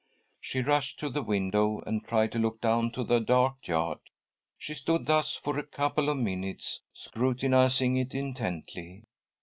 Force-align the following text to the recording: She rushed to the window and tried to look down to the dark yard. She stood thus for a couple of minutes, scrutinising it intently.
She 0.39 0.61
rushed 0.63 0.99
to 1.01 1.09
the 1.11 1.21
window 1.21 1.79
and 1.85 2.03
tried 2.03 2.31
to 2.31 2.39
look 2.39 2.59
down 2.59 2.89
to 2.93 3.03
the 3.03 3.19
dark 3.19 3.67
yard. 3.67 3.99
She 4.57 4.73
stood 4.73 5.05
thus 5.05 5.35
for 5.35 5.59
a 5.59 5.63
couple 5.63 6.09
of 6.09 6.17
minutes, 6.17 6.81
scrutinising 6.91 7.97
it 7.97 8.15
intently. 8.15 9.03